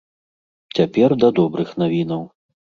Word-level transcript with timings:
Цяпер 0.79 1.15
да 1.25 1.31
добрых 1.43 1.69
навінаў. 1.85 2.29